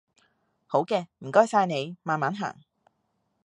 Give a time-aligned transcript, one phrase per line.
[0.65, 2.55] 好嘅，唔該晒你，慢慢行